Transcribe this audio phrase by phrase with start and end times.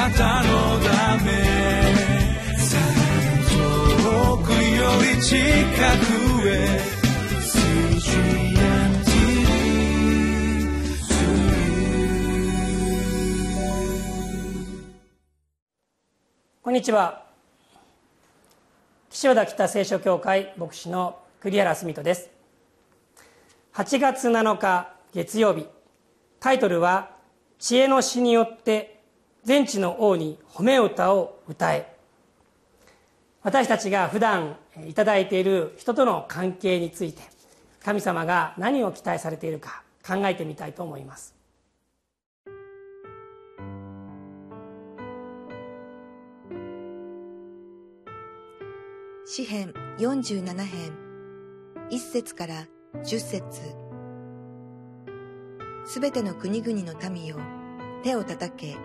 [0.00, 1.30] なたのため
[3.50, 6.80] 遠くより近くへ
[16.62, 17.26] こんにちは。
[19.10, 22.30] 岸和田北聖書協会牧師の栗原澄人です。
[23.74, 25.66] 8月7日月曜日。
[26.38, 27.10] タイトルは
[27.58, 28.99] 「知恵の詩によって
[29.44, 31.94] 全地の王に褒め歌を歌え」
[33.42, 34.56] 私たちが普段
[34.86, 37.22] いただいている人との関係について
[37.82, 41.34] 神様が何を期待されているか考えてみたいと思います。
[49.32, 50.92] 詩編47編。
[51.90, 52.66] 1節から
[53.04, 53.50] 10節。
[55.86, 57.36] すべての国々の民よ
[58.02, 58.76] 手を叩け。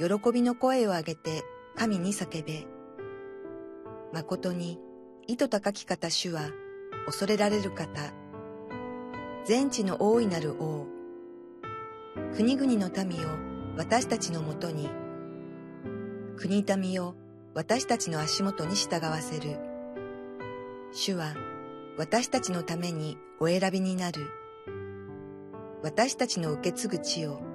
[0.00, 1.44] 喜びの声を上げて
[1.76, 2.66] 神に叫べ
[4.12, 4.80] 誠に
[5.28, 6.50] 意図高き方主は
[7.06, 7.86] 恐れられる方
[9.44, 10.86] 全地の大いなる王
[12.34, 13.30] 国々の民を
[13.76, 14.88] 私たちのもとに
[16.36, 17.14] 国民よ
[17.52, 19.58] 私たちの足元に従わせる。
[20.92, 21.34] 主は
[21.98, 24.30] 私たちのためにお選びになる。
[25.82, 27.49] 私たちの受け継ぐ地を。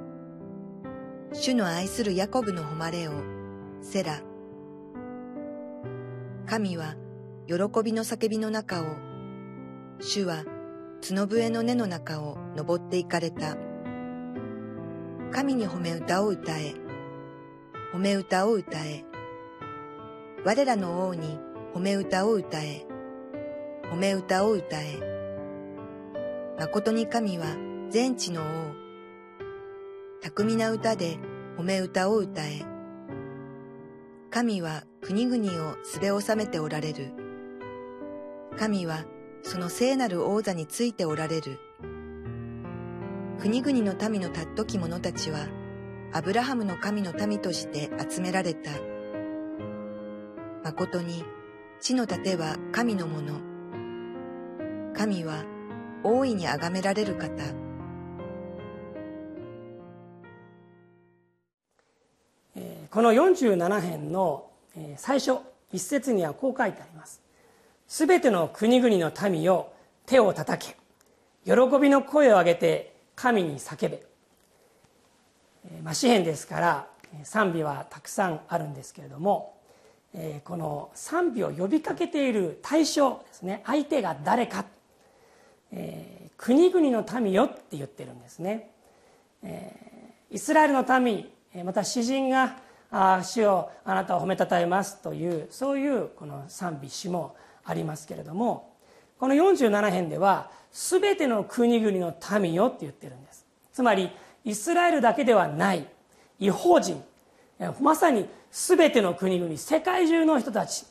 [1.37, 3.11] 主の愛するヤコブの誉れを、
[3.81, 4.21] セラ。
[6.45, 6.95] 神は
[7.45, 8.85] 喜びの叫びの中を、
[9.99, 10.45] 主は
[11.05, 13.57] 角笛の根の中を登っていかれた。
[15.31, 16.73] 神に褒め歌を歌え、
[17.93, 19.03] 褒め歌を歌え。
[20.45, 21.37] 我らの王に
[21.73, 22.87] 褒め歌を歌え、
[23.91, 24.99] 褒め歌を歌え。
[26.57, 27.45] 誠に神は
[27.89, 28.84] 全地の王。
[30.25, 31.19] 巧みな歌で
[31.55, 32.65] 褒め歌を歌え。
[34.31, 37.11] 神は国々をすべ収めておられる。
[38.57, 39.05] 神は
[39.43, 41.59] その聖なる王座についておられる。
[43.39, 45.47] 国々の民の尊き者たちは、
[46.11, 48.71] アブラハムの神の民として集められた。
[50.63, 51.23] 誠に
[51.79, 53.41] 地の盾は神のもの。
[54.95, 55.45] 神は
[56.03, 57.64] 大いに崇められる方。
[62.91, 64.49] この47編の
[64.97, 65.37] 最初
[65.71, 67.21] 一節にはこう書いてあります。
[67.87, 69.71] すべての国々の民よ
[70.05, 70.75] 手を叩け。
[71.45, 74.01] 喜びの声を上げて神に叫べ、
[75.83, 76.87] まあ、詩篇ですから
[77.23, 79.57] 賛美はたくさんあるんですけれども、
[80.43, 83.61] この賛美を呼びかけている対象ですね。
[83.65, 84.65] 相手が誰か、
[85.71, 88.71] えー、国々の民よって言ってるんですね、
[89.43, 91.29] えー、イスラエルの民
[91.63, 92.57] また詩人が
[92.97, 97.35] 「あ主をあなたを褒めたたえます」というそういうこの賛美詩も
[97.65, 98.73] ありますけれども
[99.19, 103.45] この47編では「全ての国々の民よ」って言ってるんです。
[103.73, 104.09] つまり
[104.45, 105.85] イスラエルだけではない
[106.39, 107.03] 違法人
[107.79, 110.85] まさに全ての国々世界中の人たち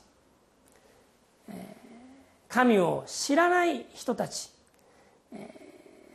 [2.48, 4.50] 神を知らない人たち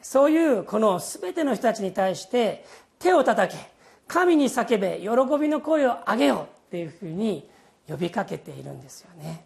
[0.02, 2.66] そういうこの全ての人たちに対して
[3.00, 3.79] 手を叩け
[4.10, 7.48] 神に叫べ喜びの声を上げようっていうふうに
[7.88, 9.46] 呼びかけているんですよね。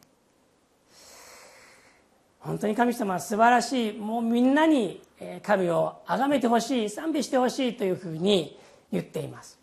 [2.39, 5.01] 本当に神様は素晴らしいもうみんなに
[5.43, 8.57] 神を崇めてほしい賛美してほしいというふうに
[8.91, 9.59] 言っています。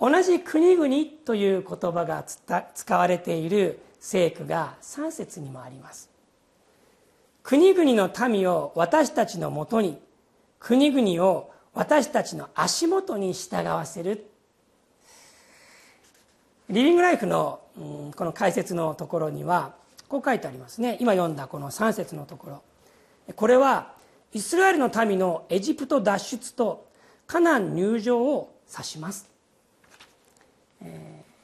[0.00, 0.94] 同じ国々
[1.26, 2.24] という言葉が
[2.74, 6.08] 使われている聖句が3節にもあります。
[7.42, 10.00] 国々の民を私たちのもとに
[10.58, 14.26] 国々を私たちの足元に従わせる。
[16.68, 17.60] リビングライフの
[18.16, 19.74] この解説のところには
[20.08, 20.96] こう書いてありますね。
[21.00, 22.62] 今読んだこの3節のところ。
[23.34, 23.92] これは
[24.32, 26.86] イスラエルの民のエジプト脱出と
[27.26, 29.28] カナン入場を指します。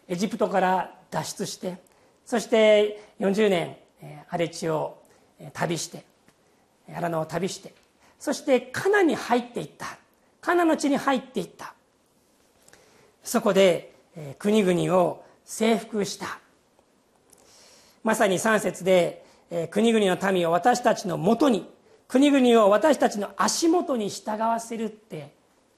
[0.08, 1.78] エジプトから脱出して
[2.24, 3.76] そして40年
[4.28, 5.02] 荒れ地を
[5.52, 6.04] 旅して
[6.92, 7.74] 荒野を旅して
[8.18, 9.98] そしてカナンに入っていった。
[10.46, 11.74] カナの地に入っていった。
[13.24, 13.96] そこで
[14.38, 16.38] 国々を征服した。
[18.04, 19.24] まさに3節で
[19.72, 21.68] 国々の民を私たちのもとに
[22.06, 25.32] 国々を私たちの足元に従わせるって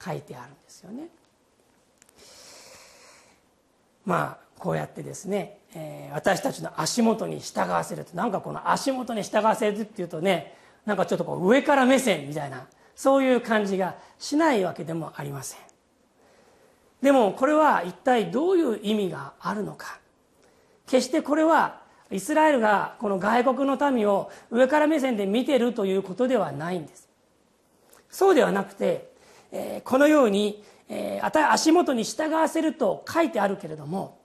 [0.05, 1.09] 書いてあるんですよね。
[4.05, 12.67] まあこうやってですね、えー、私たちの足元に従わせるとなんかこの足元に従わせるっていうとねなんかちょっとこう上から目線みたいな
[12.99, 15.61] そういう感じがしないわけでもありません。
[17.01, 20.01] でもこれは一体どういう意味があるのか。
[20.89, 21.81] 決してこれは
[22.11, 27.09] イスラエルがこの外国の民を上から目線で見てるということではないんです。
[28.11, 29.13] そうではなくて、
[29.53, 34.19] えー、このように、えー、足元に従わせると書いてあるけれども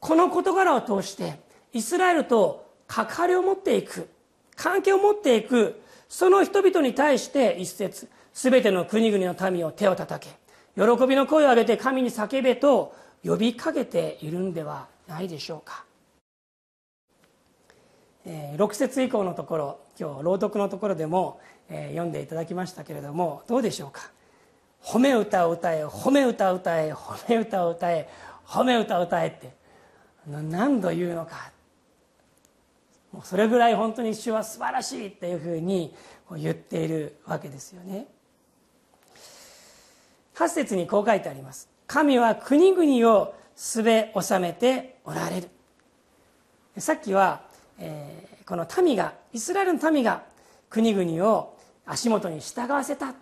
[0.00, 1.38] この事柄を通して
[1.74, 4.08] イスラエルと関わりを持っていく
[4.54, 10.34] 関係を持っていくその人々に対して一節全ての国々の民を手を叩け。
[10.76, 12.94] 喜びの声を上げて神に叫べと
[13.24, 15.84] 呼びかけているんではないでしょうか。
[18.26, 24.10] 6節以降のところ今日朗読のところでも読んでいただきましたけれどもどうでしょうか。
[24.82, 28.08] 褒め歌を歌え褒め歌を歌え褒め歌を歌え
[28.46, 29.50] 褒め歌を歌えって
[30.28, 31.50] 何度言うのか。
[33.16, 35.94] もうそれぐらい本当に主は素晴らしいっていうふうに
[36.36, 38.08] 言っているわけですよね。
[40.34, 41.70] 8節にこう書いてあります。
[41.86, 45.48] 神は国々をすべ治めておられる。
[46.76, 47.40] さっきは、
[47.78, 50.22] えー、この民がイスラエルの民が
[50.68, 53.14] 国々を足元に従わせた。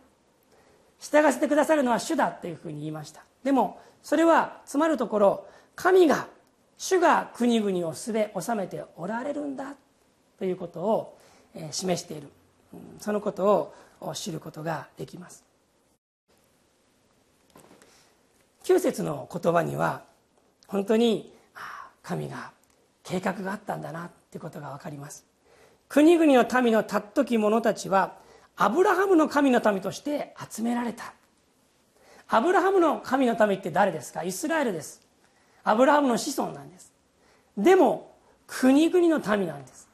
[0.98, 3.22] 従わせてくださるのは主だというふうに言いました。
[3.44, 5.46] でもそれはつまるところ
[5.76, 6.26] 神が
[6.78, 9.76] 主が国々をすべ治めておられるんだ。
[10.38, 11.18] ということを
[11.70, 12.28] 示している。
[12.98, 15.44] そのことを知ることができます。
[18.64, 20.02] 9節の言葉には
[20.66, 21.32] 本当に
[22.02, 22.50] 神が
[23.02, 25.24] 計画があったんだなということが分かります。
[25.88, 28.14] 国々の民の尊き者たちは
[28.56, 31.12] アブラハムの神の民として集められた。
[32.26, 34.24] アブラハムの神の民って誰ですか？
[34.24, 35.02] イスラエルです。
[35.62, 36.92] アブラハムの子孫なんです。
[37.56, 38.16] でも
[38.46, 39.88] 国々の民なんです。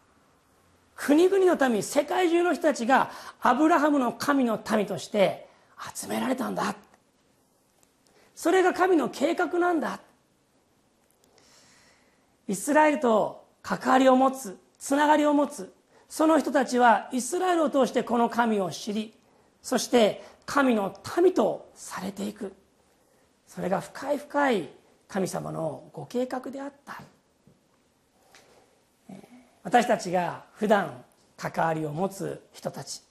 [1.02, 3.10] 国々の民世界中の人たちが
[3.40, 5.48] アブラハムの神の民として
[5.94, 6.74] 集められたんだ。
[8.34, 9.98] それが神の計画なんだ。
[12.46, 15.72] イスラエルと関わりを持つつながりを持つ
[16.08, 19.14] その人たちはイスラエルを通してこの神を知り
[19.62, 22.52] そして神の民とされていく。
[23.46, 24.68] それが深い深い
[25.08, 27.00] 神様のご計画であった。
[29.62, 31.04] 私たちが普段
[31.36, 33.02] 関わりを持つ人たち。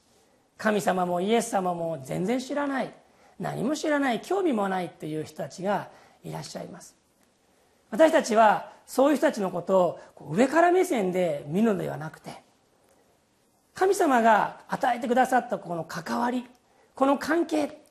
[0.57, 2.93] 神様もイエス様も全然知らない。
[3.39, 5.89] 何も知らない興味もないっていう人たちが
[6.23, 6.95] いらっしゃいます。
[7.91, 9.99] 私たちはそういう人たちのことを
[10.31, 12.43] 上から目線で見るのではなくて
[13.73, 16.45] 神様が与えてくださったこの関わり
[16.95, 17.81] この関係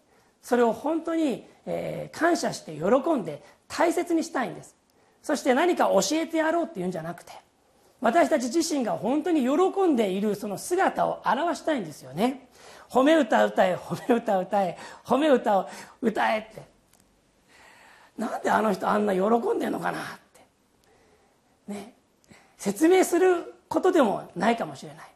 [0.42, 1.46] それを本当に、
[2.12, 4.74] 感謝して喜んで大切にしたいんです。
[5.22, 7.32] そして何か教えてやろうっていうんじゃなくて
[8.00, 12.48] 私たち自身が本当に喜んでいるその姿を表したいんですよね。
[12.88, 15.68] 褒め歌歌え褒め歌歌え褒め歌を
[16.00, 16.62] 歌えって。
[18.16, 20.02] なんであの人あんな喜んでんのかなっ
[21.66, 21.72] て。
[21.72, 21.94] ね。
[22.56, 25.06] 説明することでもないかもしれない。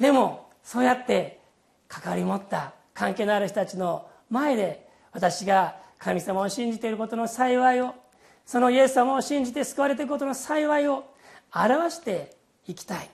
[0.00, 1.40] でもそうやって
[1.86, 7.94] 関わり持った関係のある人たちの前で私が神様を信じていることの幸いを
[8.44, 11.04] そのイエス様を信じて救われていることの幸いを
[11.52, 12.36] 表して
[12.66, 13.10] いきたい。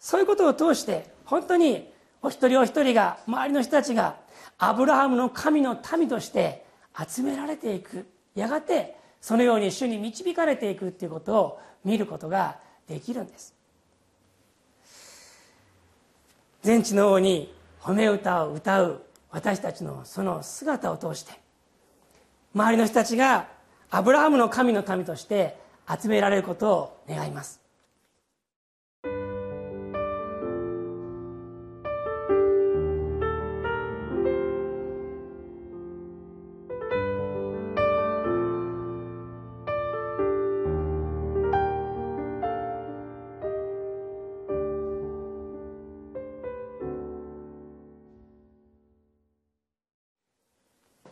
[0.00, 1.90] そういうことを通して本当に
[2.22, 4.16] お一人お一人が周りの人たちが
[4.58, 6.64] アブラハムの神の民として
[7.08, 8.06] 集められていく。
[8.34, 12.58] やがてそのように主に導かれていくっていうことを見ることが
[12.88, 13.54] できるんです。
[16.62, 21.32] 全知の王に褒め歌を歌う私たちのその姿を通して
[22.54, 23.48] 周りの人たちが
[23.90, 27.64] アブラハムの神の民として集められることを願います。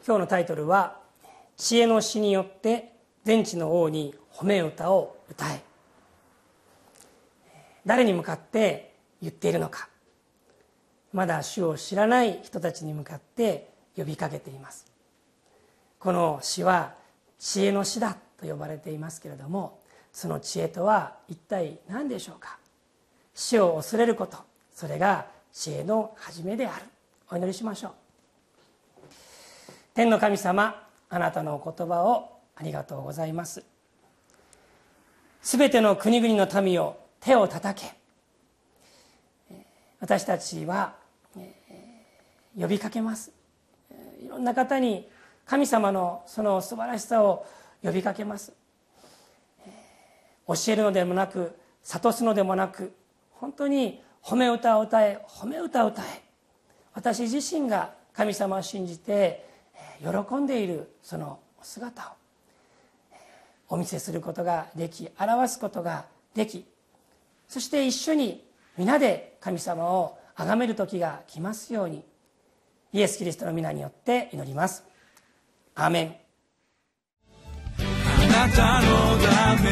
[0.05, 1.01] 今日のタイトルは
[1.57, 2.93] 「知恵の詩によって
[3.25, 5.63] 全知の王に褒め歌を歌え。
[7.85, 9.89] 誰に向かって言っているのか。
[11.13, 14.87] まだ主を知らない人たちに向かって呼びかけています。
[15.99, 16.95] この詩は
[17.39, 19.79] 知恵の詩だと呼ばれていますけれども
[20.13, 22.59] その知恵とは一体何でしょうか。
[23.35, 24.39] 死を恐れること。
[24.75, 26.85] それが知恵の始めである。
[27.31, 27.93] お祈りしましょう。
[29.95, 33.72] 天の神様あなたのお言葉をありがとうございます。
[35.43, 37.93] すべての国々の民を手を叩け。
[40.01, 40.95] 私たちは
[42.59, 43.33] 呼びかけます。
[44.25, 45.09] いろんな方に
[45.45, 47.45] 神様のその素晴らしさを
[47.83, 48.53] 呼びかけます。
[50.47, 52.95] 教えるのでもなく諭すのでもなく
[53.33, 56.23] 本当に褒め歌を歌え褒め歌を歌え。
[56.95, 59.45] 私自身が神様を信じて
[60.01, 62.22] 喜んでいるその姿を。
[63.73, 66.67] お見せすることができ表すことができ
[67.49, 68.45] そして一緒に
[68.77, 72.05] 皆で神様を崇める時が来ますように
[72.93, 74.85] イエス・キリストの皆によって祈ります。
[75.75, 76.15] アーメン。
[77.79, 78.89] あなたの
[79.23, 79.71] ため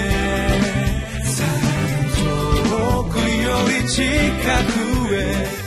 [2.16, 3.52] 遠くよ
[3.83, 4.00] り近
[5.09, 5.61] くへ